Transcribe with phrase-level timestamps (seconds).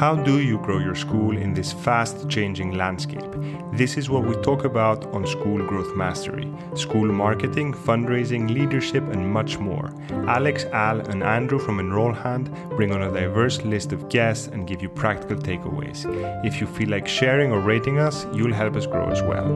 [0.00, 3.34] How do you grow your school in this fast changing landscape?
[3.74, 9.30] This is what we talk about on School Growth Mastery school marketing, fundraising, leadership, and
[9.30, 9.92] much more.
[10.26, 14.66] Alex, Al, and Andrew from Enroll Hand bring on a diverse list of guests and
[14.66, 16.06] give you practical takeaways.
[16.46, 19.50] If you feel like sharing or rating us, you'll help us grow as well.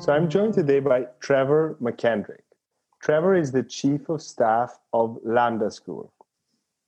[0.00, 2.51] So I'm joined today by Trevor McKendrick.
[3.02, 6.12] Trevor is the chief of staff of Lambda School.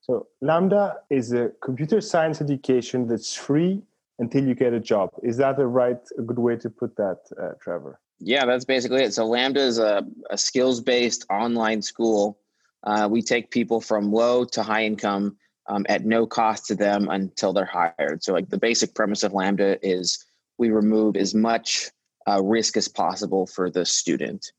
[0.01, 3.83] So, Lambda is a computer science education that's free
[4.21, 5.11] until you get a job.
[5.23, 7.99] Is that a right, a good way to put that, uh, Trevor?
[8.21, 9.13] Yeah, that's basically it.
[9.13, 12.39] So, Lambda is a, a skills based online school.
[12.85, 15.37] Uh, we take people from low to high income
[15.67, 18.23] um, at no cost to them until they're hired.
[18.23, 20.25] So, like the basic premise of Lambda is
[20.59, 21.91] we remove as much
[22.29, 24.53] uh, risk as possible for the student.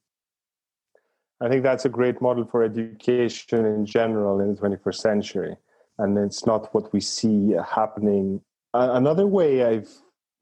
[1.41, 5.55] I think that's a great model for education in general in the 21st century.
[5.98, 8.41] And it's not what we see happening.
[8.73, 9.90] Another way I've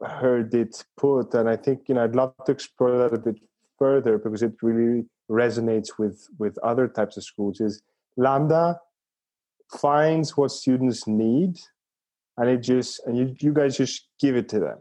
[0.03, 3.40] heard it put, and I think you know I'd love to explore that a bit
[3.78, 7.81] further because it really resonates with with other types of schools, is
[8.18, 8.80] Lambda
[9.80, 11.59] finds what students need,
[12.38, 14.80] and it just and you you guys just give it to them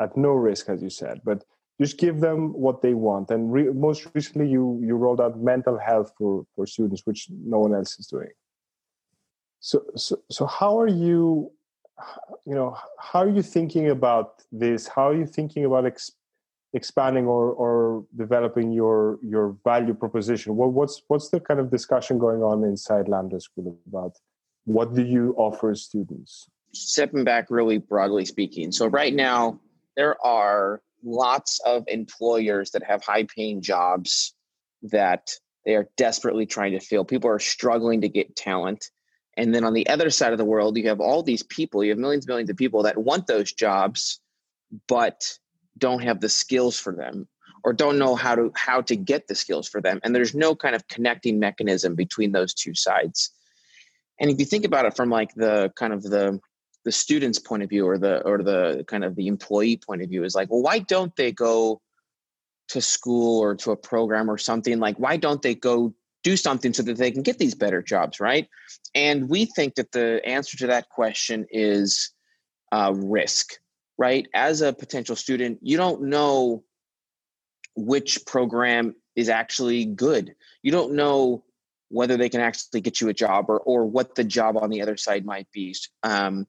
[0.00, 1.20] at no risk, as you said.
[1.24, 1.44] But
[1.84, 3.26] just give them what they want.
[3.30, 7.20] And re- most recently you you rolled out mental health for for students which
[7.54, 8.32] no one else is doing.
[9.68, 11.22] So so, so how are you
[12.48, 12.70] you know
[13.08, 14.28] how are you thinking about
[14.62, 14.80] this?
[14.94, 16.16] How are you thinking about ex-
[16.80, 17.72] expanding or or
[18.24, 18.96] developing your
[19.34, 20.48] your value proposition?
[20.60, 24.12] What, what's what's the kind of discussion going on inside lambda school about
[24.76, 26.48] what do you offer students?
[26.72, 29.60] Stepping back really broadly speaking so right now
[29.98, 34.34] there are lots of employers that have high paying jobs
[34.82, 35.30] that
[35.64, 37.04] they are desperately trying to fill.
[37.04, 38.90] People are struggling to get talent.
[39.36, 41.90] And then on the other side of the world, you have all these people, you
[41.90, 44.20] have millions and millions of people that want those jobs,
[44.86, 45.38] but
[45.78, 47.26] don't have the skills for them
[47.64, 49.98] or don't know how to how to get the skills for them.
[50.04, 53.30] And there's no kind of connecting mechanism between those two sides.
[54.20, 56.38] And if you think about it from like the kind of the
[56.84, 60.08] the student's point of view or the or the kind of the employee point of
[60.08, 61.80] view is like well why don't they go
[62.68, 64.78] to school or to a program or something?
[64.78, 68.20] Like why don't they go do something so that they can get these better jobs
[68.20, 68.48] right?
[68.94, 72.10] And we think that the answer to that question is
[72.72, 73.54] uh, risk
[73.96, 74.26] right?
[74.34, 76.64] As a potential student you don't know
[77.76, 80.34] which program is actually good.
[80.62, 81.44] You don't know
[81.88, 84.82] whether they can actually get you a job or or what the job on the
[84.82, 85.74] other side might be.
[86.02, 86.46] Um,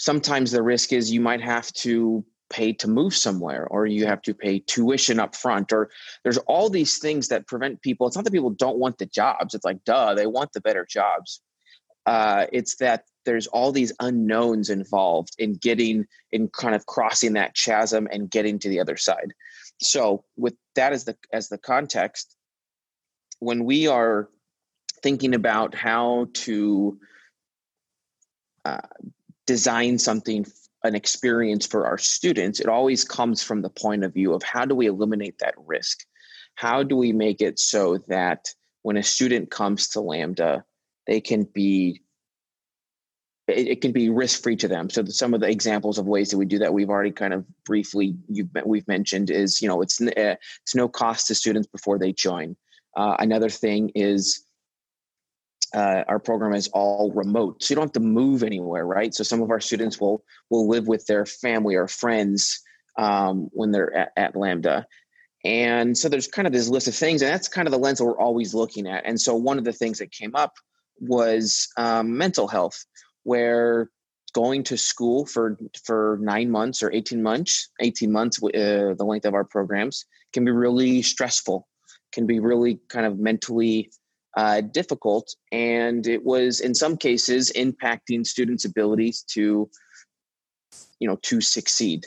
[0.00, 4.22] sometimes the risk is you might have to pay to move somewhere or you have
[4.22, 5.88] to pay tuition up front or
[6.24, 9.54] there's all these things that prevent people it's not that people don't want the jobs
[9.54, 11.40] it's like duh they want the better jobs.
[12.06, 17.54] Uh, it's that there's all these unknowns involved in getting in kind of crossing that
[17.54, 19.32] chasm and getting to the other side.
[19.80, 22.36] So with that as the as the context
[23.38, 24.28] when we are
[25.02, 26.98] thinking about how to
[28.64, 28.78] uh,
[29.50, 30.46] design something
[30.84, 34.64] an experience for our students it always comes from the point of view of how
[34.64, 36.06] do we eliminate that risk?
[36.54, 40.64] How do we make it so that when a student comes to lambda
[41.08, 42.00] they can be
[43.48, 44.88] it, it can be risk free to them.
[44.88, 47.44] So some of the examples of ways that we do that we've already kind of
[47.64, 48.14] briefly
[48.64, 52.54] we've mentioned is you know it's uh, it's no cost to students before they join.
[52.96, 54.46] Uh, another thing is
[55.74, 59.14] uh, our program is all remote so you don't have to move anywhere right?
[59.14, 62.60] So some of our students will will live with their family or friends
[62.98, 64.86] um, when they're at, at, lambda.
[65.44, 67.98] And so there's kind of this list of things and that's kind of the lens
[67.98, 69.06] that we're always looking at.
[69.06, 70.54] And so one of the things that came up
[71.00, 72.84] was um, mental health
[73.22, 73.88] where
[74.32, 79.26] going to school for for nine months or 18 months 18 months uh, the length
[79.26, 81.66] of our programs can be really stressful
[82.12, 83.90] can be really kind of mentally
[84.36, 89.68] uh, difficult, and it was in some cases impacting students' abilities to,
[90.98, 92.06] you know, to succeed.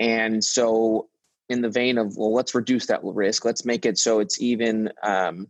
[0.00, 1.08] And so,
[1.48, 3.44] in the vein of well, let's reduce that risk.
[3.44, 5.48] Let's make it so it's even um,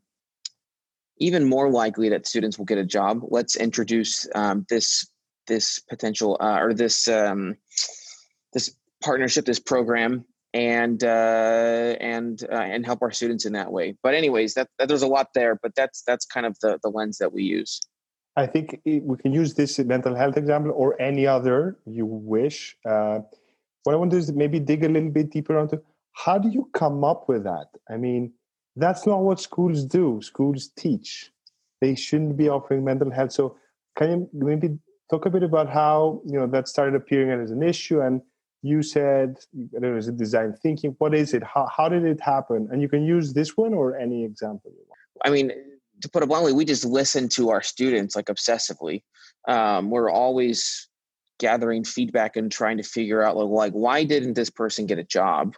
[1.19, 3.21] even more likely that students will get a job.
[3.23, 5.09] Let's introduce um, this
[5.47, 7.57] this potential uh, or this um,
[8.53, 10.25] this partnership, this program
[10.55, 13.97] and uh, and uh, and help our students in that way.
[14.03, 16.89] But anyways, that, that, there's a lot there, but that's that's kind of the the
[16.89, 17.81] lens that we use.
[18.37, 22.77] I think we can use this mental health example or any other you wish.
[22.89, 23.21] Uh,
[23.83, 25.79] what I want to do is maybe dig a little bit deeper onto
[26.15, 27.67] how do you come up with that?
[27.91, 28.33] I mean,
[28.77, 30.21] that's not what schools do.
[30.23, 31.31] Schools teach.
[31.81, 33.33] They shouldn't be offering mental health.
[33.33, 33.57] So
[33.97, 34.79] can you maybe
[35.11, 38.23] talk a bit about how you know that started appearing as an issue and
[38.65, 41.43] you said there was a design thinking what is it?
[41.43, 42.67] How, how did it happen?
[42.73, 45.01] And you can use this one or any example you want.
[45.23, 45.53] I mean
[46.01, 49.03] to put it bluntly we just listen to our students like obsessively.
[49.47, 50.89] Um, we're always
[51.39, 55.05] gathering feedback and trying to figure out like, like why didn't this person get a
[55.05, 55.55] job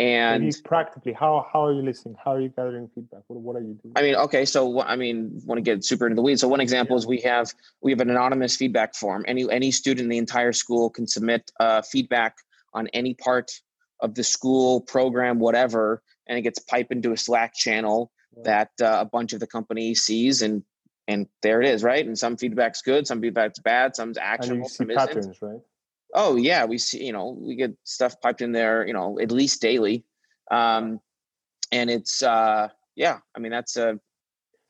[0.00, 2.16] and Maybe practically how how are you listening?
[2.24, 3.20] How are you gathering feedback?
[3.26, 3.92] What, what are you doing?
[3.96, 6.40] I mean okay so i mean want to get super into the weeds.
[6.40, 7.00] So one example yeah.
[7.00, 7.52] is we have
[7.82, 9.24] we have an anonymous feedback form.
[9.28, 12.36] Any any student in the entire school can submit uh, feedback
[12.72, 13.50] on any part
[14.00, 18.42] of the school program whatever and it gets piped into a slack channel yeah.
[18.44, 20.62] that uh, a bunch of the company sees and
[21.08, 22.06] and there it is right?
[22.06, 25.60] And some feedback's good some feedback's bad some's actionable some patterns, isn't right
[26.14, 27.04] Oh yeah, we see.
[27.04, 28.86] You know, we get stuff piped in there.
[28.86, 30.04] You know, at least daily,
[30.50, 31.00] um,
[31.72, 33.18] and it's uh, yeah.
[33.34, 33.98] I mean, that's a.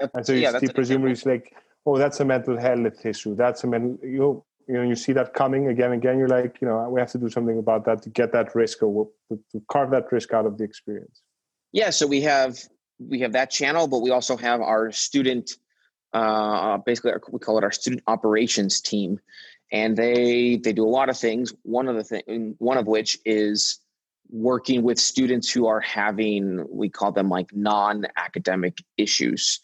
[0.00, 1.54] a and so you, yeah, you presumably it's like,
[1.86, 3.34] oh, that's a mental health issue.
[3.34, 3.98] That's a mental.
[4.06, 6.16] You you know, you see that coming again and again.
[6.18, 8.82] You're like, you know, we have to do something about that to get that risk
[8.82, 11.22] or to, to carve that risk out of the experience.
[11.72, 11.90] Yeah.
[11.90, 12.58] So we have
[13.00, 15.56] we have that channel, but we also have our student.
[16.12, 19.18] Uh, basically, our, we call it our student operations team,
[19.72, 21.52] and they they do a lot of things.
[21.62, 23.78] One of the thing one of which is
[24.30, 29.60] working with students who are having we call them like non-academic issues.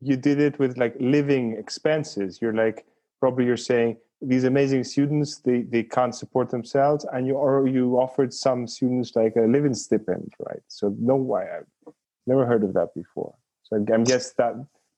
[0.00, 2.38] You did it with like living expenses.
[2.40, 2.86] You're like
[3.20, 7.96] probably you're saying these amazing students they, they can't support themselves and you or you
[7.96, 10.62] offered some students like a living stipend right?
[10.68, 11.94] So no way i've
[12.26, 13.34] never heard of that before.
[13.64, 14.54] So i guess that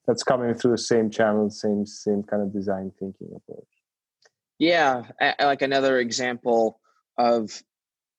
[0.06, 3.64] that's coming through the same channel, same same kind of design thinking approach.
[4.58, 5.05] Yeah,
[5.41, 6.81] like another example
[7.19, 7.50] of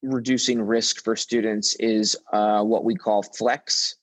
[0.03, 3.95] reducing risk for students is uh, what we call flex.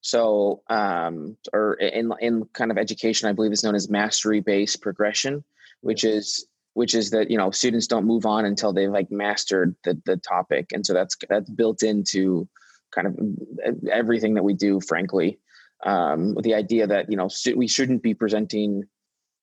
[0.00, 4.82] So, um, or in in kind of education, I believe it's known as mastery based
[4.82, 5.44] progression,
[5.80, 9.74] which is which is that you know students don't move on until they've like mastered
[9.84, 12.48] the the topic, and so that's that's built into
[12.92, 14.80] kind of everything that we do.
[14.80, 15.38] Frankly,
[15.84, 18.84] um, with the idea that you know we shouldn't be presenting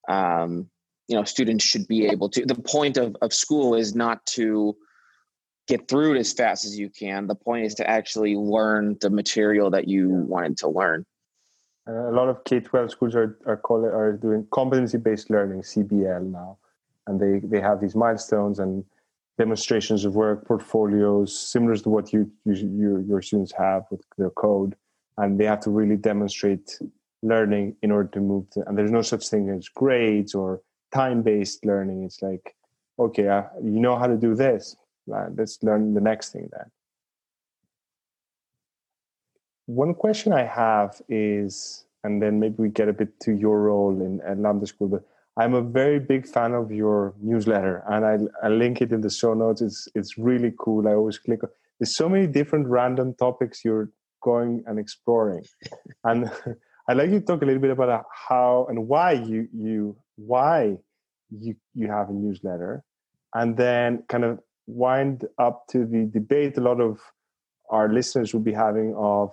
[0.08, 0.68] um,
[1.08, 4.76] you know students should be able to the point of, of school is not to
[5.68, 7.26] get through it as fast as you can.
[7.26, 11.06] The point is to actually learn the material that you wanted to learn.
[11.86, 16.58] A lot of k-12 schools are are, call are doing competency based learning cbl now.
[17.06, 18.84] And they they have these milestones and
[19.38, 24.76] demonstrations of work portfolios similar to what you, you your students have with their code
[25.18, 26.78] and they have to really demonstrate
[27.22, 30.60] learning in order to move to and there's no such thing as grades or
[30.92, 32.04] time-based learning.
[32.04, 32.54] It's like
[32.98, 34.76] okay uh, you know how to do this
[35.12, 36.70] uh, let's learn the next thing then.
[39.66, 44.00] One question i have is and then maybe we get a bit to your role
[44.00, 45.04] in at lambda school but
[45.36, 49.10] i'm a very big fan of your newsletter and i, I link it in the
[49.10, 49.60] show notes.
[49.60, 50.88] It's it's really cool.
[50.88, 51.40] I always click
[51.78, 53.90] there's so many different random topics you're
[54.22, 55.44] going and exploring.
[56.04, 56.30] and
[56.88, 60.76] I'd like you to talk a little bit about how and why you you why
[61.30, 62.82] you you have a newsletter,
[63.34, 67.00] and then kind of wind up to the debate a lot of
[67.70, 69.32] our listeners will be having of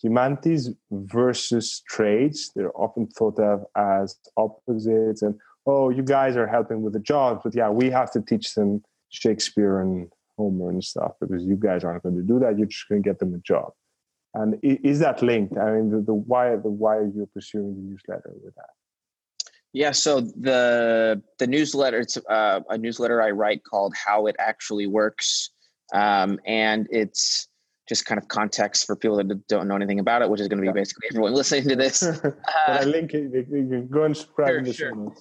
[0.00, 2.50] humanities versus trades.
[2.54, 5.34] They're often thought of as opposites, and
[5.66, 8.82] oh, you guys are helping with the jobs, but yeah, we have to teach them
[9.10, 12.56] Shakespeare and Homer and stuff because you guys aren't going to do that.
[12.56, 13.72] You're just going to get them a job.
[14.38, 15.58] And is that linked?
[15.58, 18.70] I mean, the, the why the why are you pursuing the newsletter with that?
[19.72, 24.86] Yeah, so the the newsletter it's uh, a newsletter I write called "How It Actually
[24.86, 25.50] Works,"
[25.92, 27.48] um, and it's
[27.88, 30.58] just kind of context for people that don't know anything about it, which is going
[30.58, 30.72] to be yeah.
[30.72, 32.02] basically everyone listening to this.
[32.04, 32.30] uh,
[32.68, 33.32] I link it.
[33.32, 35.12] You can go and subscribe sure, in the sure.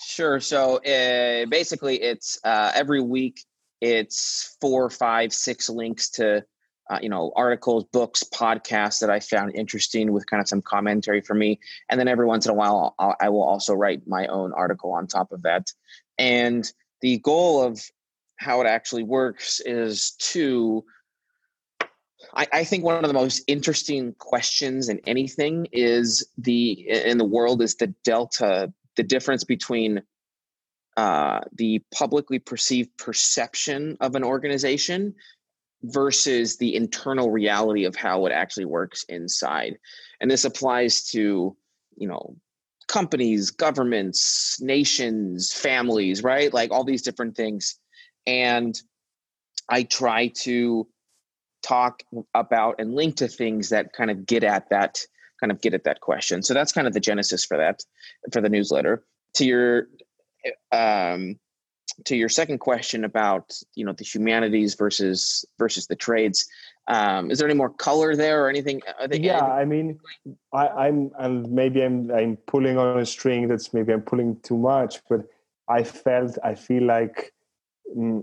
[0.00, 0.40] Sure.
[0.40, 3.44] So uh, basically, it's uh, every week.
[3.82, 6.44] It's four, five, six links to
[6.90, 11.20] uh, you know articles books podcasts that i found interesting with kind of some commentary
[11.20, 11.58] for me.
[11.88, 14.92] And then every once in a while I'll, I will also write my own article
[14.92, 15.70] on top of that.
[16.18, 16.70] And
[17.00, 17.80] the goal of
[18.36, 20.84] how it actually works is to
[22.34, 27.24] I, I think one of the most interesting questions in anything is the in the
[27.24, 30.02] world is the delta the difference between
[30.96, 35.14] uh, the publicly perceived perception of an organization
[35.84, 39.78] versus the internal reality of how it actually works inside.
[40.20, 41.56] And this applies to,
[41.96, 42.36] you know,
[42.88, 46.52] companies, governments, nations, families, right?
[46.52, 47.78] Like all these different things.
[48.26, 48.78] And
[49.68, 50.86] I try to
[51.62, 52.02] talk
[52.34, 55.00] about and link to things that kind of get at that
[55.40, 56.42] kind of get at that question.
[56.42, 57.80] So that's kind of the genesis for that
[58.32, 59.04] for the newsletter.
[59.36, 59.86] To your
[60.70, 61.38] um,
[62.04, 66.46] to your second question about you know the humanities versus versus the trades
[66.88, 68.80] um, is there any more color there or anything
[69.12, 69.98] yeah i mean
[70.52, 74.56] I, am and maybe i'm i'm pulling on a string that's maybe i'm pulling too
[74.56, 75.26] much but
[75.68, 77.32] i felt i feel like
[77.96, 78.22] mm,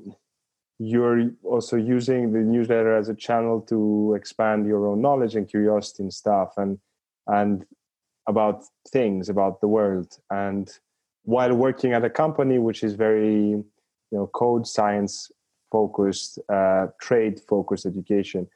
[0.80, 6.04] you're also using the newsletter as a channel to expand your own knowledge and curiosity
[6.04, 6.80] and stuff and
[7.28, 7.66] and
[8.30, 10.18] about things about the world.
[10.30, 10.70] And
[11.24, 13.66] while working at a company which is very you
[14.12, 15.32] know code science
[15.72, 18.48] focused uh, trade focused education?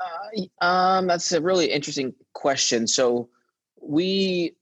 [0.00, 2.86] Uh, um, that's a really interesting question.
[2.86, 3.28] So
[3.80, 4.54] we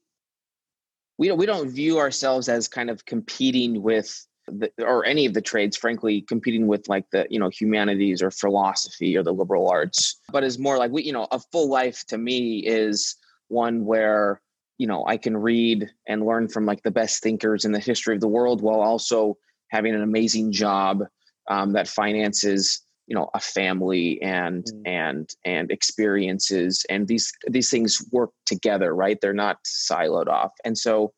[1.19, 5.35] we don't we don't view ourselves as kind of competing with the, or any of
[5.35, 9.69] the trades frankly competing with like the you know humanities or philosophy or the liberal
[9.69, 10.21] arts.
[10.30, 13.16] But is more like we you know a full life to me is
[13.49, 14.40] one where
[14.80, 18.14] you know i can read and learn from like the best thinkers in the history
[18.14, 19.37] of the world while also
[19.68, 21.04] having an amazing job
[21.49, 24.82] um, that finances you know a family and mm.
[24.87, 26.87] and and experiences.
[26.88, 29.20] And these these things work together right?
[29.20, 30.52] They're not siloed off.
[30.64, 31.12] And so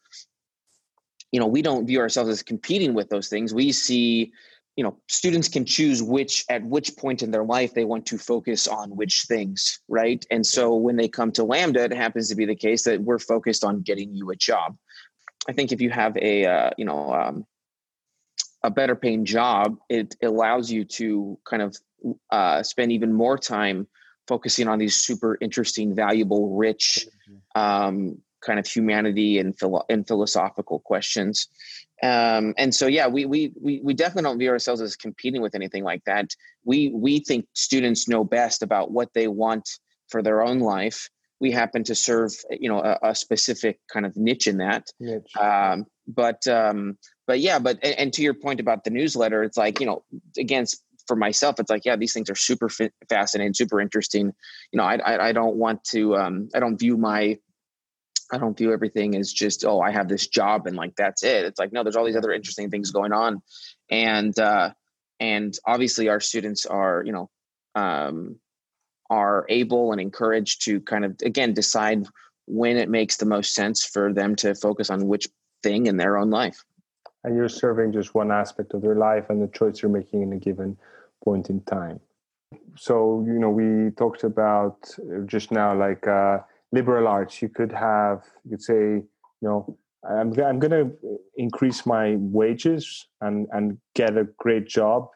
[1.31, 3.52] you know we don't view ourselves as competing with those things.
[3.52, 4.33] We see
[4.76, 8.19] you know students can choose which at which point in their life they want to
[8.19, 10.25] focus on which things right?
[10.31, 13.19] And so when they come to lambda it happens to be the case that we're
[13.19, 14.76] focused on getting you a job.
[15.49, 17.47] I think if you have a uh, you know um,
[18.62, 21.76] a better paying job it allows you to kind of
[22.31, 23.87] uh, spend even more time
[24.26, 27.07] focusing on these super interesting valuable rich
[27.55, 31.49] um, kind of humanity and, philo- and philosophical questions
[32.02, 35.54] um, and so yeah we, we we we definitely don't view ourselves as competing with
[35.54, 36.30] anything like that.
[36.64, 39.68] We we think students know best about what they want
[40.09, 41.09] for their own life.
[41.40, 44.87] We happen to serve you know a, a specific kind of niche in that.
[45.00, 45.37] Niche.
[45.37, 49.56] Um, but um, but yeah but and, and, to your point about the newsletter it's
[49.56, 50.04] like you know
[50.38, 50.66] again
[51.06, 52.68] for myself it's like yeah these things are super
[53.09, 54.32] fascinating super interesting.
[54.73, 57.38] You know i i, I don't want to um, i don't view my
[58.33, 61.45] I don't view everything as just, oh, I have this job and like that's it.
[61.45, 63.43] It's like, no, there's all these other interesting things going on.
[63.91, 64.71] And uh
[65.21, 67.31] and obviously our students are, you know,
[67.75, 68.37] um
[69.11, 72.07] are able and encouraged to kind of again decide
[72.47, 75.29] when it makes the most sense for them to focus on which
[75.62, 76.64] thing in their own life.
[77.25, 80.33] And you're serving just one aspect of their life and the choice you're making in
[80.33, 80.76] a given
[81.25, 82.00] point in time.
[82.76, 84.76] So, you know, we talked about
[85.26, 86.38] just now like uh
[86.73, 89.76] liberal arts you could have you could say you know
[90.09, 90.91] i'm, I'm going to
[91.37, 95.09] increase my wages and and get a great job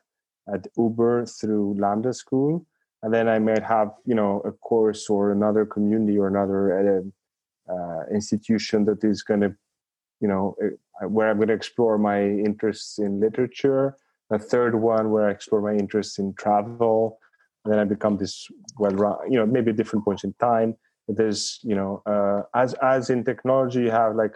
[0.52, 2.66] at uber through lambda school.
[3.02, 7.72] And then i might have you know a course or another community or another uh,
[7.72, 9.54] uh institution that is going to
[10.20, 13.96] you know uh, where i'm going to explore my interests in literature.
[14.30, 17.18] A third one where i explore my interests in travel.
[17.64, 18.48] And then i become this
[18.78, 20.76] well you know maybe different points in time
[21.08, 24.32] there's you know uh, as as in technology you have like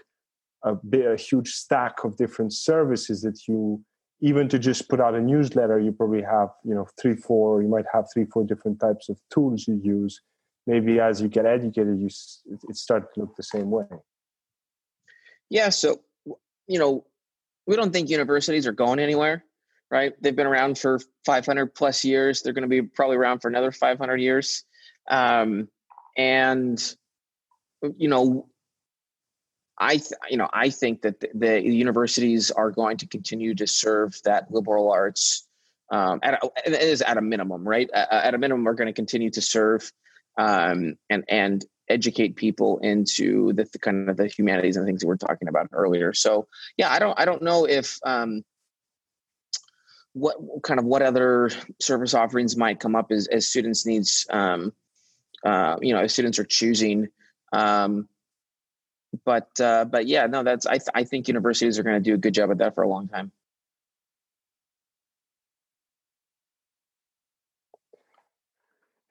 [0.64, 3.82] a, big, a huge stack of different services that you
[4.20, 7.68] even to just put out a newsletter you probably have you know three four you
[7.68, 10.20] might have three four different types of tools you use.
[10.66, 12.08] Maybe as you get educated you
[12.68, 13.86] it starts to look the same way.
[15.48, 16.00] Yeah so
[16.66, 17.04] you know
[17.66, 19.44] we don't think universities are going anywhere
[19.90, 20.12] right?
[20.22, 22.42] They've been around for 500 plus years.
[22.42, 24.64] They're going to be probably around for another 500 years.
[25.10, 25.68] Um,
[26.16, 26.94] and
[27.96, 28.48] you know
[29.78, 33.66] I th- you know I think that the, the, universities are going to continue to
[33.66, 35.46] serve that liberal arts
[35.90, 37.90] um, at a, it is at a minimum, right?
[37.90, 39.90] at a minimum, we're going to continue to serve
[40.38, 45.06] um, and and educate people into the, the, kind of the humanities and things that
[45.06, 46.12] we're talking about earlier.
[46.12, 48.44] So yeah, I don't I don't know if um,
[50.12, 51.50] what kind of what other
[51.80, 54.72] service offerings might come up as as students needs um,
[55.44, 57.08] uh, you know students are choosing
[57.52, 58.08] um,
[59.24, 62.14] but uh, but yeah no that's i, th- I think universities are going to do
[62.14, 63.32] a good job at that for a long time.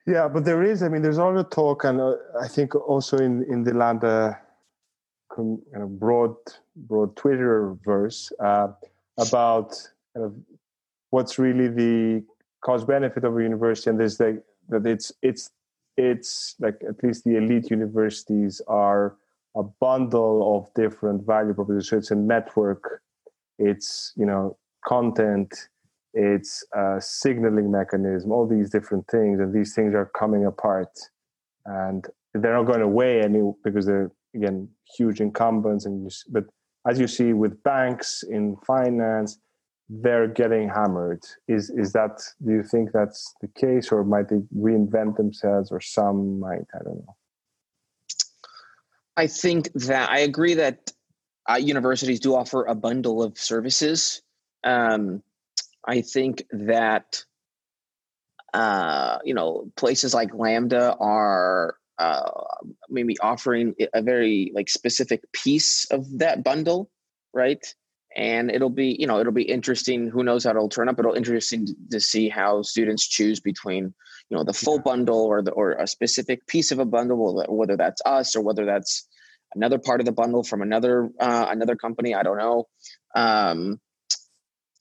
[0.06, 3.16] Yeah but there is i mean there's all the talk and uh, i think also
[3.18, 4.40] in in the lambda
[5.34, 6.34] kind of broad
[6.74, 8.68] broad twitter verse uh,
[9.18, 9.70] about
[10.14, 10.34] kind of
[11.10, 12.24] what's really the
[12.64, 15.50] cost benefit of a university and there's like that it's it's
[16.08, 19.16] it's like at least the elite universities are
[19.56, 21.88] a bundle of different value propositions.
[21.90, 23.02] So it's a network.
[23.58, 24.56] It's you know
[24.94, 25.52] content.
[26.12, 30.98] it's a signaling mechanism, all these different things, and these things are coming apart,
[31.66, 35.86] and they're not going away any because they're again huge incumbents.
[35.86, 36.44] And you, but
[36.88, 39.38] as you see with banks in finance,
[39.90, 41.24] they're getting hammered.
[41.48, 42.22] Is is that?
[42.44, 46.66] Do you think that's the case, or might they reinvent themselves, or some might?
[46.74, 47.16] I don't know.
[49.16, 50.92] I think that I agree that
[51.50, 54.22] uh, universities do offer a bundle of services.
[54.62, 55.22] Um,
[55.84, 57.24] I think that
[58.54, 62.30] uh, you know places like Lambda are uh,
[62.88, 66.88] maybe offering a very like specific piece of that bundle,
[67.34, 67.74] right?
[68.16, 70.08] And it'll be you know it'll be interesting.
[70.08, 70.98] Who knows how it'll turn up?
[70.98, 73.94] It'll interesting to see how students choose between
[74.28, 74.82] you know the full yeah.
[74.82, 78.64] bundle or the or a specific piece of a bundle, whether that's us or whether
[78.64, 79.06] that's
[79.54, 82.14] another part of the bundle from another uh, another company.
[82.14, 82.68] I don't know.
[83.14, 83.80] Um,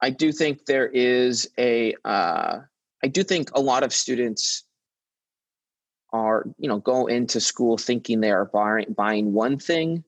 [0.01, 1.95] I do think there is a.
[2.03, 2.59] Uh,
[3.03, 4.63] I do think a lot of students
[6.11, 10.03] are you know go into school thinking they are buying buying one thing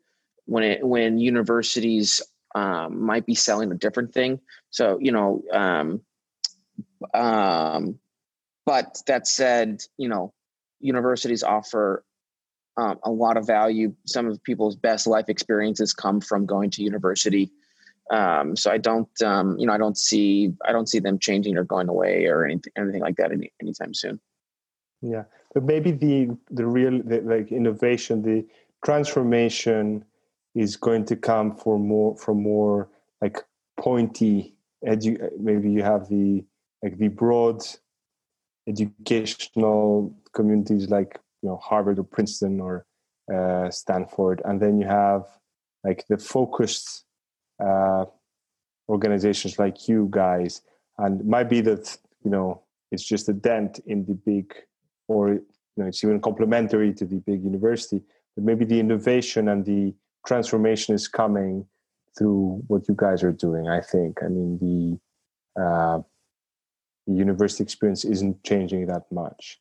[0.46, 2.22] when it when universities
[2.55, 4.39] um, might be selling a different thing.
[4.70, 6.01] So you know, um,
[7.13, 8.00] um,
[8.65, 10.34] but that said, you know,
[10.79, 12.03] universities offer
[12.77, 13.93] um, a lot of value.
[14.05, 17.51] Some of people's best life experiences come from going to university.
[18.12, 21.58] Um, so I don't, um, you know, I don't see, I don't see them changing
[21.58, 24.20] or going away or anything, anything like that any, anytime soon.
[25.01, 28.46] Yeah, but maybe the the real the, like innovation, the
[28.86, 30.05] transformation
[30.55, 32.89] is going to come for more from more
[33.22, 33.43] like
[33.77, 34.55] pointy
[34.86, 36.43] edu- maybe you have the
[36.84, 37.62] like the broad
[38.67, 42.86] educational communities like you know Harvard or Princeton or
[43.34, 45.25] uh, Stanford, and then you have
[45.84, 47.05] like the focused
[47.63, 48.05] uh,
[48.89, 50.62] organizations like you guys,
[50.98, 54.53] and might be that you know it's just a dent in the big,
[55.08, 55.43] or you
[55.77, 58.01] know it's even complementary to the big university,
[58.36, 59.93] but maybe the innovation and the
[60.25, 61.66] transformation is coming
[62.18, 63.68] through what you guys are doing.
[63.68, 64.20] I think.
[64.24, 64.57] I mean
[65.55, 66.01] the uh,
[67.07, 69.60] the university experience isn't changing that much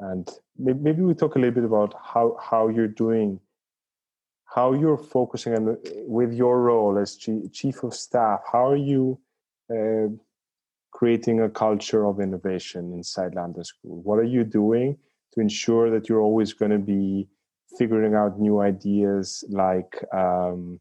[0.00, 0.28] and
[0.58, 3.40] maybe we talk a little bit about how how you're doing
[4.44, 9.18] how you're focusing on with your role as chief of staff how are you
[9.70, 10.08] uh,
[10.92, 14.96] creating a culture of innovation inside lambda school what are you doing
[15.32, 17.26] to ensure that you're always going to be
[17.78, 20.80] figuring out new ideas like um,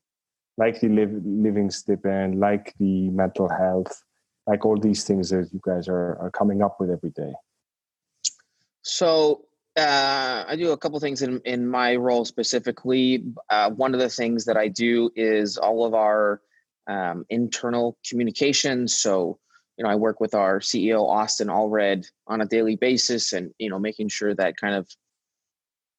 [0.57, 4.03] like the live, living stipend like the mental health
[4.47, 7.33] like all these things that you guys are, are coming up with every day
[8.81, 9.45] so
[9.77, 13.25] uh, I do a couple things in in my role specifically.
[13.49, 16.41] Uh, one of the things that I do is all of our
[16.87, 18.95] um, internal communications.
[18.95, 19.39] So
[19.77, 23.69] you know, I work with our CEO Austin Allred on a daily basis, and you
[23.69, 24.87] know, making sure that kind of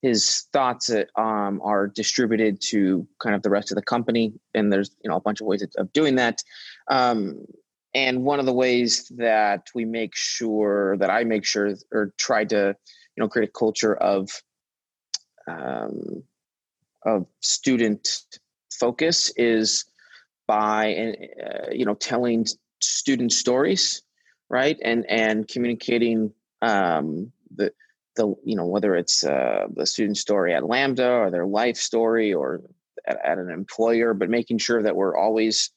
[0.07, 4.33] his thoughts um, are distributed to kind of the rest of the company.
[4.55, 6.45] And there's you know a bunch of ways of doing that.
[6.89, 7.45] Um,
[7.93, 12.45] and one of the ways that we make sure that I make sure or try
[12.45, 12.77] to,
[13.17, 14.31] you know, create a culture of
[15.49, 16.23] um,
[17.05, 18.07] of student
[18.79, 19.87] focus is
[20.47, 21.15] by
[21.45, 22.47] uh, you know telling
[22.81, 24.03] student stories,
[24.49, 27.73] right, and and communicating um, the
[28.17, 32.33] the you know whether it's uh, the student story at Lambda or their life story
[32.33, 32.63] or
[33.07, 35.71] at, at an employer, but making sure that we're always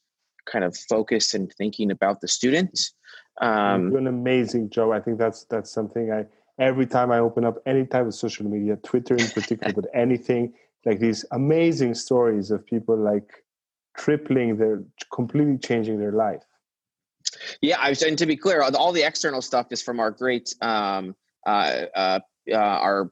[0.46, 2.94] kind of focused and thinking about the students.
[3.40, 4.92] Um, You're doing amazing, Joe.
[4.92, 6.26] I think that's that's something I
[6.58, 10.52] every time I open up any type of social media, Twitter in particular, but anything
[10.84, 13.44] like these amazing stories of people like
[13.96, 16.42] tripling their completely changing their life.
[17.60, 20.54] Yeah, I was and to be clear, all the external stuff is from our great
[20.60, 21.14] um,
[21.46, 22.20] uh, uh,
[22.52, 23.10] uh, our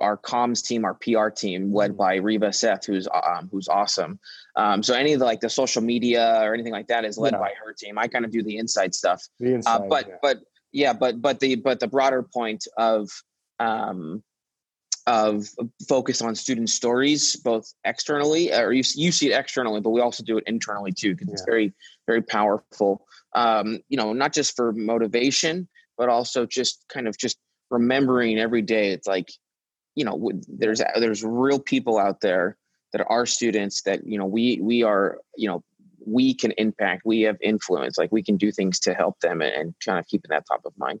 [0.00, 1.96] our comms team, our PR team, led mm.
[1.96, 4.18] by Reva Seth, who's um, who's awesome.
[4.56, 7.34] Um, so any of the like the social media or anything like that is led
[7.34, 7.38] yeah.
[7.38, 7.98] by her team.
[7.98, 9.22] I kind of do the inside stuff.
[9.38, 10.14] The uh, inside, uh, but yeah.
[10.22, 10.38] but
[10.72, 13.08] yeah, but but the but the broader point of
[13.58, 14.22] um,
[15.06, 15.48] of
[15.88, 20.22] focus on student stories, both externally or you you see it externally, but we also
[20.22, 21.34] do it internally too because yeah.
[21.34, 21.72] it's very
[22.06, 23.06] very powerful.
[23.34, 27.38] Um, you know, not just for motivation, but also just kind of just
[27.70, 28.90] remembering every day.
[28.90, 29.30] It's like
[29.94, 32.56] you know there's there's real people out there
[32.92, 35.62] that are students that you know we we are you know
[36.06, 39.74] we can impact we have influence like we can do things to help them and,
[39.84, 41.00] kind of keeping that top of mind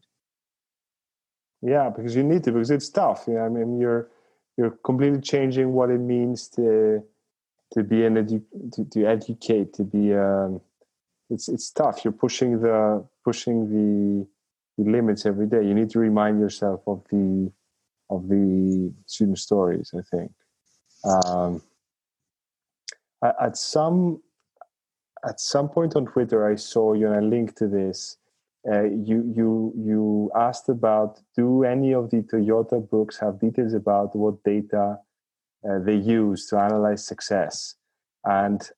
[1.62, 4.08] yeah because you need to because it's tough you know i mean you're
[4.56, 7.02] you're completely changing what it means to
[7.72, 10.60] to be an edu- to, to educate to be um
[11.30, 14.26] it's it's tough you're pushing the pushing the,
[14.84, 15.64] limits every day.
[15.64, 17.50] You need to remind yourself of the
[18.08, 19.92] of the student stories.
[19.96, 20.32] I think
[21.04, 21.62] um,
[23.22, 24.22] at some
[25.26, 28.16] at some point on Twitter, I saw you and I linked to this.
[28.70, 34.14] Uh, you you you asked about do any of the Toyota books have details about
[34.14, 34.98] what data
[35.68, 37.76] uh, they use to analyze success
[38.24, 38.70] and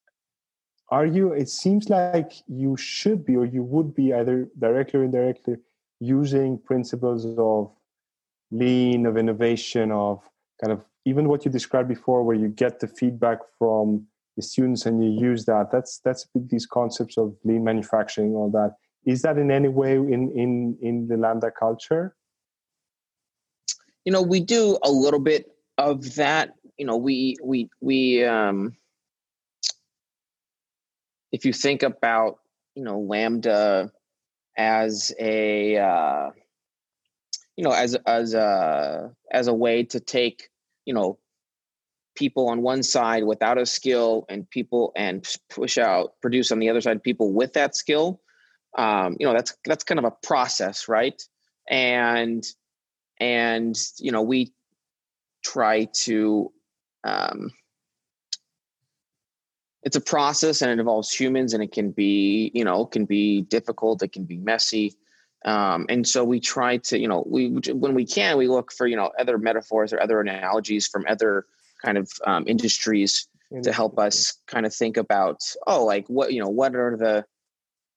[0.89, 5.05] are you it seems like you should be or you would be either directly or
[5.05, 5.57] indirectly
[6.03, 7.71] using principles of
[8.51, 10.21] lean of innovation of
[10.61, 14.05] kind of even what you described before where you get the feedback from
[14.37, 18.75] the students and you use that that's that's these concepts of lean manufacturing all that.
[19.05, 22.17] Is that in any way in in in the lambda culture?
[24.05, 25.47] You know we do a little bit
[25.79, 26.51] of that.
[26.79, 28.77] You know we we we um
[31.31, 32.41] if you think about
[32.75, 33.93] you know lambda
[34.57, 36.31] as a uh,
[37.57, 40.51] you know as as a as a way to take
[40.85, 41.19] you know
[42.15, 46.69] people on one side without a skill and people and push out produce on the
[46.69, 48.21] other side people with that skill
[48.79, 51.23] um, you know that's that's kind of a process right?
[51.69, 52.45] And
[53.21, 54.53] and you know we
[55.45, 56.53] try to
[57.05, 57.51] um,
[59.83, 63.43] it's a process and it involves humans and it can be you know can be
[63.43, 64.95] difficult it can be messy.
[65.45, 68.87] Um, and so we try to you know we when we can we look for
[68.87, 71.47] you know other metaphors or other analogies from other
[71.85, 73.27] kind of um, industries
[73.63, 77.25] to help us kind of think about oh like what you know what are the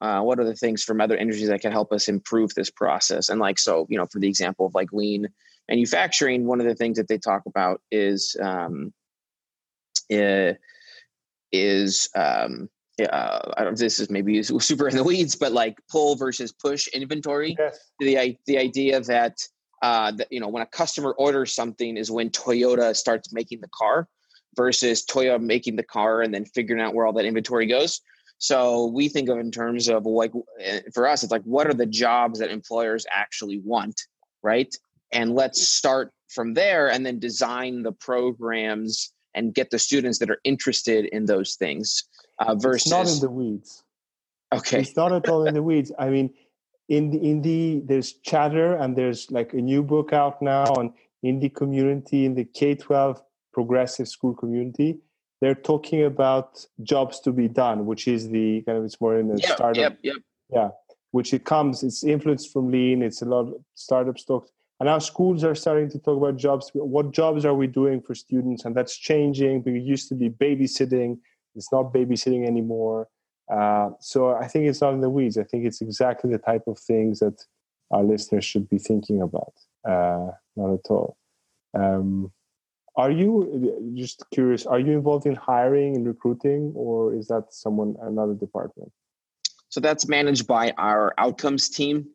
[0.01, 3.29] uh, what are the things from other industries that can help us improve this process?
[3.29, 5.27] And like so you know for the example of like lean
[5.69, 8.93] manufacturing one of the things that they talk about is um,
[10.13, 10.53] uh,
[11.61, 12.69] is um,
[13.01, 16.87] uh, I don't this is maybe super in the weeds, but like pull versus push
[16.87, 17.55] inventory.
[17.57, 17.79] Yes.
[17.99, 19.37] The the idea that
[19.81, 23.69] uh, that you know when a customer orders something is when Toyota starts making the
[23.73, 24.07] car
[24.55, 28.01] versus Toyota making the car and then figuring out where all that inventory goes.
[28.37, 31.73] So we think of in terms of like eh, for us, it's like what are
[31.73, 34.01] the jobs that employers actually want,
[34.43, 34.73] right?
[35.11, 40.29] And let's start from there and then design the programs and get the students that
[40.29, 42.05] are interested in those things
[42.39, 43.83] uh, versus it's not in the weeds.
[44.53, 44.79] Okay.
[44.79, 45.91] It's not at all in the weeds.
[45.99, 46.33] I mean
[46.89, 50.93] in the in the there's chatter and there's like a new book out now on
[51.23, 53.19] in the community in the k-12
[53.53, 54.99] progressive school community.
[55.41, 59.27] They're talking about jobs to be done which is the kind of it's more in
[59.27, 60.15] the yep, startup yep, yep.
[60.51, 60.69] yeah
[61.11, 64.99] which it comes it's influenced from lean it's a lot of startup stocks and now
[64.99, 66.69] schools are starting to talk about jobs.
[66.73, 68.65] What jobs are we doing for students?
[68.65, 69.63] And that's changing.
[69.65, 71.19] It used to be babysitting.
[71.55, 73.07] It's not babysitting anymore.
[73.51, 75.37] Uh, so I think it's not in the weeds.
[75.37, 77.41] I think it's exactly the type of things that
[77.91, 79.53] our listeners should be thinking about.
[79.87, 81.17] Uh, not at all.
[81.73, 82.31] Um,
[82.97, 84.65] are you just curious?
[84.65, 88.91] Are you involved in hiring and recruiting, or is that someone another department?
[89.69, 92.07] So that's managed by our outcomes team.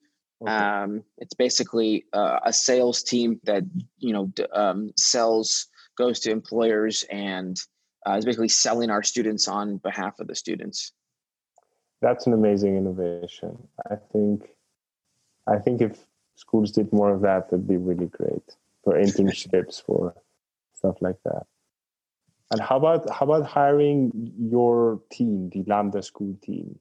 [0.43, 0.53] Okay.
[0.53, 3.65] Um, it's basically uh, a sales team that
[3.99, 7.61] you know um, sells, goes to employers, and
[8.07, 10.93] uh, is basically selling our students on behalf of the students.
[12.01, 13.69] That's an amazing innovation.
[13.91, 14.49] I think,
[15.47, 15.99] I think if
[16.35, 20.15] schools did more of that, that'd be really great for internships, for
[20.75, 21.47] stuff like that.
[22.51, 26.79] And how about how about hiring your team, the Lambda School team?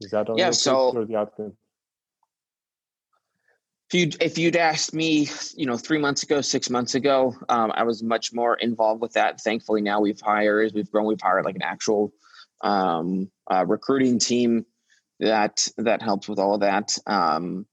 [0.00, 1.52] Is that on yeah, so, or the outcome?
[3.92, 7.72] If you if you'd asked me, you know, three months ago, six months ago, um,
[7.74, 9.40] I was much more involved with that.
[9.40, 12.12] Thankfully, now we've hired, we've grown, we've hired like an actual
[12.60, 14.64] um, uh, recruiting team
[15.18, 16.96] that that helps with all of that.
[17.06, 17.66] Um,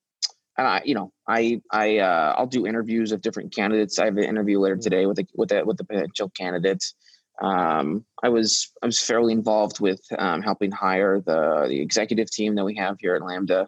[0.57, 3.99] and I, you know, I I uh, I'll do interviews of different candidates.
[3.99, 6.95] I have an interview later today with a, with a, with the potential candidates.
[7.43, 12.55] Um, I was I was fairly involved with um, helping hire the the executive team
[12.55, 13.67] that we have here at Lambda.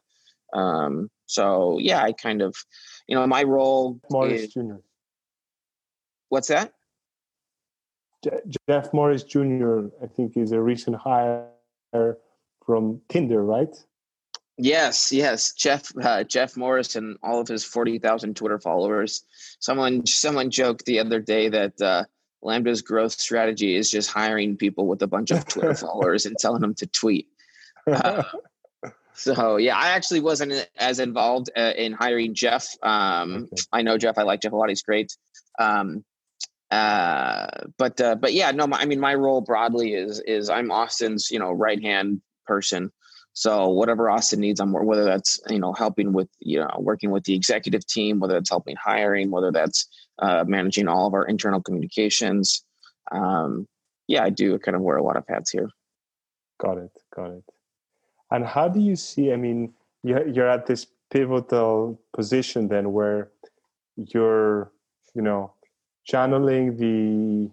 [0.51, 2.55] Um, so yeah, I kind of,
[3.07, 3.99] you know, my role.
[4.09, 4.77] Morris is, Jr.
[6.29, 6.73] What's that?
[8.67, 9.85] Jeff Morris Jr.
[10.01, 11.47] I think is a recent hire
[12.65, 13.75] from Tinder, right?
[14.57, 19.23] Yes, yes, Jeff uh, Jeff Morris and all of his forty thousand Twitter followers.
[19.59, 22.05] Someone someone joked the other day that uh,
[22.41, 26.61] Lambda's growth strategy is just hiring people with a bunch of Twitter followers and telling
[26.61, 27.27] them to tweet.
[27.85, 28.23] Uh,
[29.19, 32.67] so yeah, I actually wasn't as involved uh, in hiring Jeff.
[32.81, 33.61] Um, okay.
[33.73, 34.17] I know Jeff.
[34.17, 34.69] I like Jeff a lot.
[34.69, 35.15] He's great.
[35.59, 36.05] Um,
[36.71, 38.65] uh, but uh, but yeah, no.
[38.65, 42.91] My, I mean, my role broadly is is I'm Austin's you know right hand person.
[43.33, 47.25] So whatever Austin needs, I'm whether that's you know helping with you know working with
[47.25, 49.87] the executive team, whether that's helping hiring, whether that's
[50.19, 52.63] uh, managing all of our internal communications.
[53.11, 53.67] Um,
[54.07, 55.69] yeah, I do kind of wear a lot of hats here.
[56.59, 56.91] Got it.
[57.15, 57.43] Got it.
[58.31, 59.31] And how do you see?
[59.33, 63.31] I mean, you're at this pivotal position then, where
[63.95, 64.71] you're,
[65.15, 65.53] you know,
[66.05, 67.49] channeling the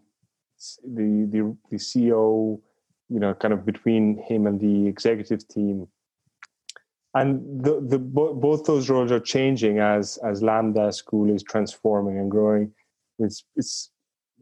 [0.85, 2.61] the the, the CEO,
[3.09, 5.89] you know, kind of between him and the executive team.
[7.15, 12.31] And the, the both those roles are changing as as Lambda School is transforming and
[12.31, 12.73] growing.
[13.19, 13.91] It's it's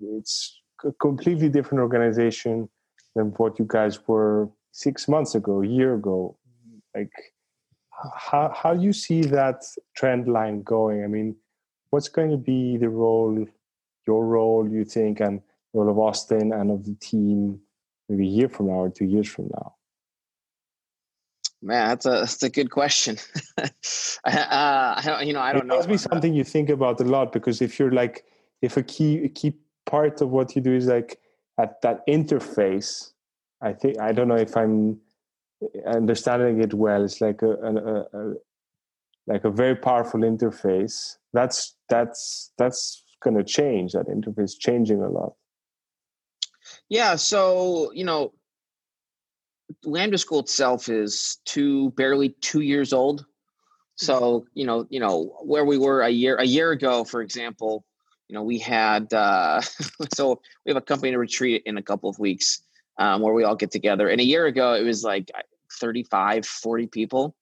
[0.03, 2.69] it's a completely different organization
[3.15, 6.37] than what you guys were six months ago, a year ago.
[6.95, 7.13] Like,
[8.17, 9.65] how how do you see that
[9.97, 11.05] trend line going?
[11.05, 11.37] I mean,
[11.91, 13.47] what's going to be the role,
[14.07, 15.41] your role, you think, and
[15.73, 17.61] role of Austin and of the team
[18.09, 19.75] maybe a year from now or two years from now?
[21.63, 23.17] Man, that's a that's a good question.
[24.25, 25.75] uh, you know, I don't it know.
[25.75, 26.37] It must be something that.
[26.37, 28.25] you think about a lot because if you're like,
[28.61, 29.55] if a key a key
[29.87, 31.21] part of what you do is like
[31.59, 33.14] at that interface,
[33.65, 35.01] I think I don't know if I'm
[35.87, 37.03] understanding it well.
[37.03, 38.35] It's like a, a, a
[39.27, 41.17] like a very powerful interface.
[41.33, 43.93] That's that's that's going to change.
[43.93, 45.33] That interface changing a lot.
[46.89, 47.17] Yeah.
[47.17, 48.33] So, you know,
[49.85, 53.25] Lambda School itself is two, barely two years old.
[53.97, 57.85] So, you know, you know, where we were a year, a year ago, for example,
[58.29, 59.61] you know, we had, uh,
[60.15, 62.64] so we have a company retreat in a couple of weeks
[62.99, 64.09] um, where we all get together.
[64.09, 65.31] And a year ago, it was like
[65.81, 67.35] 35, 40 people.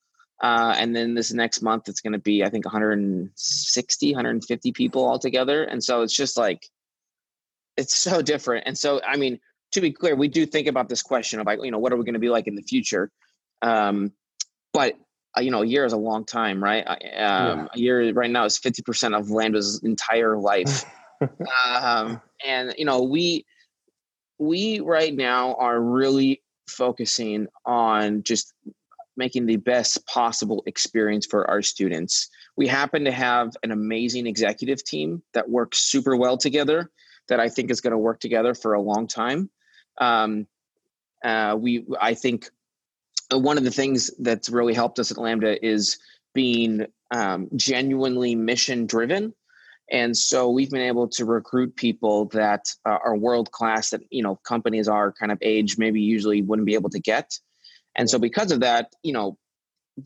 [0.42, 5.04] Uh, and then this next month, it's going to be, I think, 160, 150 people
[5.04, 5.62] all together.
[5.64, 6.68] And so it's just like,
[7.76, 8.64] it's so different.
[8.66, 9.38] And so, I mean,
[9.72, 11.96] to be clear, we do think about this question of like, you know, what are
[11.96, 13.10] we going to be like in the future?
[13.62, 14.12] Um,
[14.72, 14.96] but
[15.36, 16.86] uh, you know, a year is a long time, right?
[16.86, 17.66] Um, yeah.
[17.74, 20.84] A year right now is fifty percent of Lambda's entire life,
[21.80, 23.46] um, and you know, we
[24.42, 28.52] we right now are really focusing on just
[29.16, 32.28] making the best possible experience for our students.
[32.56, 36.90] We happen to have an amazing executive team that works super well together
[37.28, 39.48] that I think is going to work together for a long time.
[39.98, 40.46] Um,
[41.24, 42.50] uh, we, I think,
[43.30, 45.98] one of the things that's really helped us at Lambda is
[46.34, 49.34] being um, genuinely mission driven.
[49.90, 54.22] And so we've been able to recruit people that uh, are world class that you
[54.22, 57.38] know companies our kind of age maybe usually wouldn't be able to get.
[57.96, 59.36] And so because of that, you know,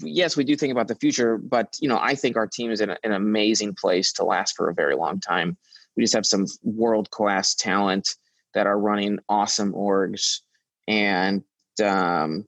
[0.01, 2.81] yes, we do think about the future, but you know, I think our team is
[2.81, 5.57] in a, an amazing place to last for a very long time.
[5.97, 8.09] We just have some world class talent
[8.55, 10.41] that are running awesome orgs,
[10.89, 11.43] and
[11.83, 12.45] um,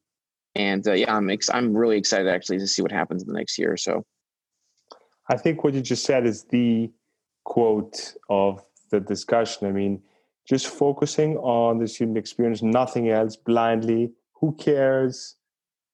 [0.55, 3.39] and uh, yeah, I'm ex- I'm really excited actually to see what happens in the
[3.39, 4.05] next year or so.
[5.31, 6.91] I think what you just said is the
[7.49, 9.67] quote of the discussion.
[9.67, 10.03] I mean,
[10.47, 14.13] just focusing on the student experience, nothing else, blindly.
[14.41, 15.37] Who cares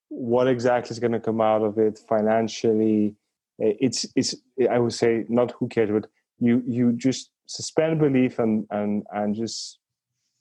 [0.09, 3.15] what exactly is going to come out of it financially?
[3.59, 4.35] It's it's
[4.69, 6.07] I would say not who cares, but
[6.41, 9.79] you you just suspend belief and and and just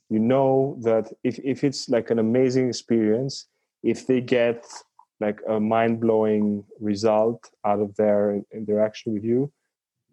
[0.09, 3.47] you know that if if it's like an amazing experience
[3.83, 4.65] if they get
[5.19, 9.51] like a mind-blowing result out of their interaction with you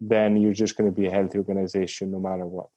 [0.01, 2.67] then you're just going to be a healthy organization no matter what.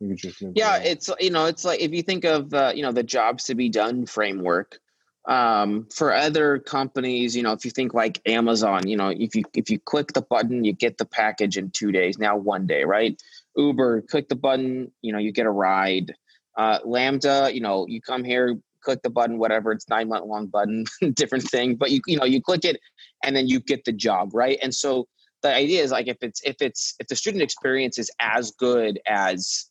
[0.00, 2.92] You're just yeah it's you know it's like if you think of uh, you know
[2.92, 4.78] the jobs to be done framework
[5.26, 9.44] um, for other companies you know if you think like amazon you know if you
[9.54, 12.84] if you click the button you get the package in two days now one day
[12.84, 13.20] right?
[13.56, 16.14] Uber click the button you know you get a ride.
[16.56, 20.46] Uh, lambda you know you come here click the button whatever it's nine month long
[20.46, 22.78] button different thing but you you know you click it
[23.24, 24.58] and then you get the job right?
[24.62, 25.08] And so
[25.44, 28.98] the idea is like if it's if it's if the student experience is as good
[29.06, 29.66] as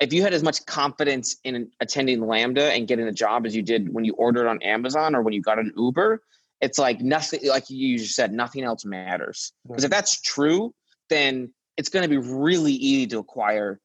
[0.00, 3.62] if you had as much confidence in attending Lambda and getting a job as you
[3.62, 6.22] did when you ordered on Amazon or when you got an Uber,
[6.60, 9.52] it's like nothing, like you just said, nothing else matters.
[9.66, 10.74] Because if that's true,
[11.08, 13.80] then it's going to be really easy to acquire,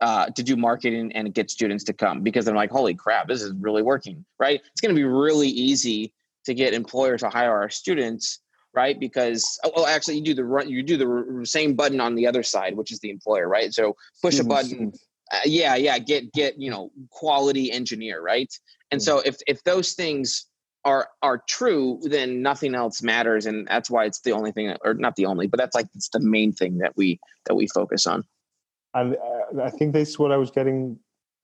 [0.00, 3.42] uh, to do marketing and get students to come because they're like, holy crap, this
[3.42, 4.62] is really working, right?
[4.72, 6.14] It's going to be really easy
[6.46, 8.40] to get employers to hire our students
[8.74, 8.98] right?
[8.98, 12.26] Because oh, well, actually, you do the run, you do the same button on the
[12.26, 13.72] other side, which is the employer, right?
[13.72, 14.92] So push a button,
[15.32, 18.52] uh, yeah yeah get get you know quality engineer right
[18.90, 19.04] and mm.
[19.04, 20.44] so if if those things
[20.84, 24.92] are are true then nothing else matters and that's why it's the only thing or
[24.92, 28.06] not the only but that's like it's the main thing that we that we focus
[28.06, 28.22] on
[28.92, 30.98] and uh, i think this is what i was getting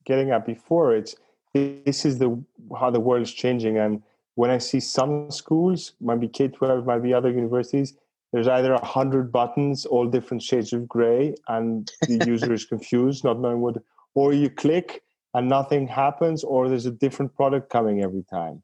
[0.04, 1.14] getting at before it's
[1.54, 2.42] this is the
[2.78, 4.02] how the world is changing and
[4.38, 7.94] when I see some schools, might be K 12, might be other universities,
[8.32, 13.24] there's either a hundred buttons, all different shades of gray, and the user is confused,
[13.24, 13.78] not knowing what,
[14.14, 15.02] or you click
[15.34, 18.62] and nothing happens, or there's a different product coming every time.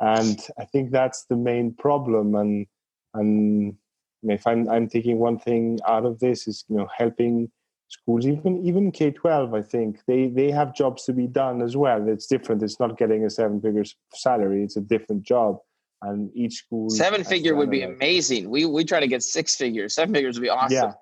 [0.00, 2.34] And I think that's the main problem.
[2.34, 2.66] And
[3.12, 3.76] and
[4.22, 7.50] if I'm I'm taking one thing out of this is you know helping
[7.92, 11.76] schools, even even K twelve, I think they they have jobs to be done as
[11.76, 12.08] well.
[12.08, 12.62] It's different.
[12.62, 14.62] It's not getting a seven figure salary.
[14.62, 15.58] It's a different job.
[16.02, 18.50] And each school seven figure would be amazing.
[18.50, 19.94] We we try to get six figures.
[19.94, 20.76] Seven figures would be awesome.
[20.76, 20.92] Yeah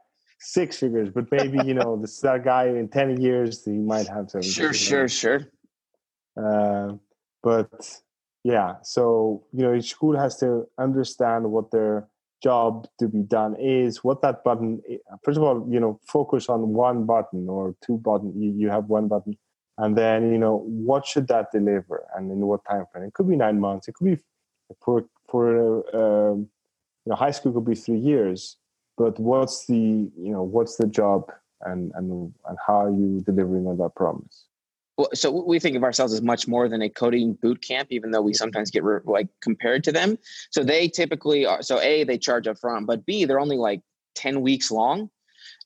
[0.42, 4.30] six figures but maybe you know this that guy in 10 years he might have
[4.30, 5.40] seven sure sure sure.
[6.34, 6.92] Uh,
[7.42, 8.00] but
[8.44, 8.76] yeah.
[8.82, 12.08] So you know each school has to understand what their
[12.42, 14.80] job to be done is what that button
[15.22, 18.86] first of all you know focus on one button or two button you, you have
[18.86, 19.36] one button.
[19.78, 23.04] And then you know what should that deliver and in what time frame?
[23.04, 23.88] It could be nine months.
[23.88, 24.22] It could be
[24.84, 26.48] for for uh, you
[27.06, 28.56] know high school could be three years.
[28.98, 33.66] But what's the you know what's the job and and and how are you delivering
[33.66, 34.44] on that promise
[35.14, 38.20] so we think of ourselves as much more than a coding boot camp, even though
[38.20, 40.18] we sometimes get re- like compared to them.
[40.50, 41.62] So they typically are.
[41.62, 43.80] So a they charge up front, but b they're only like
[44.14, 45.10] ten weeks long.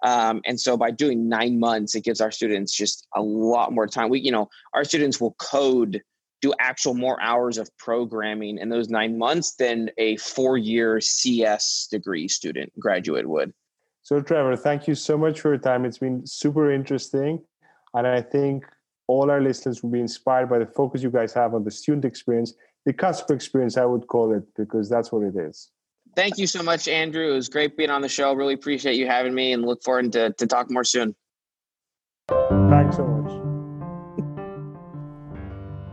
[0.03, 3.87] Um, and so by doing nine months, it gives our students just a lot more
[3.87, 4.11] time.
[4.11, 6.03] We, you know, our students will code
[6.43, 11.89] do actual more hours of programming in those nine months than a four year CS
[11.91, 13.53] degree student graduate would.
[14.03, 15.87] So, Trevor, thank you so much for your time.
[15.87, 17.43] It's been super interesting.
[17.95, 18.67] And I think
[19.07, 22.05] all our listeners will be inspired by the focus you guys have on the student
[22.05, 22.55] experience,
[22.87, 25.71] the customer experience, I would call it, because that's what it is.
[26.17, 27.33] Thank you so much, Andrew.
[27.33, 28.33] It was great being on the show.
[28.35, 31.15] Really appreciate you having me and look forward to, to talk more soon.
[32.29, 33.33] Thanks so much.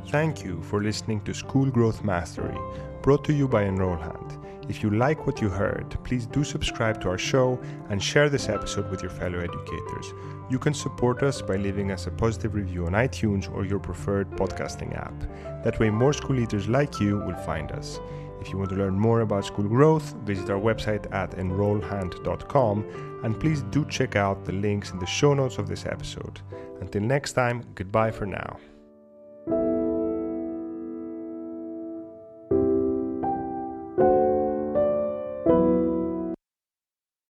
[0.09, 2.57] Thank you for listening to School Growth Mastery,
[3.01, 4.50] brought to you by Enrollhand.
[4.69, 8.47] If you like what you heard, please do subscribe to our show and share this
[8.47, 10.13] episode with your fellow educators.
[10.49, 14.29] You can support us by leaving us a positive review on iTunes or your preferred
[14.31, 15.13] podcasting app.
[15.63, 17.99] That way, more school leaders like you will find us.
[18.39, 23.39] If you want to learn more about school growth, visit our website at enrollhand.com and
[23.39, 26.41] please do check out the links in the show notes of this episode.
[26.81, 28.57] Until next time, goodbye for now.